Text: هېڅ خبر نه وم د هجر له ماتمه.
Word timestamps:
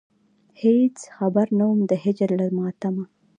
هېڅ 0.61 0.97
خبر 1.17 1.45
نه 1.59 1.65
وم 1.69 1.79
د 1.89 1.93
هجر 2.03 2.29
له 2.39 2.47
ماتمه. 2.57 3.03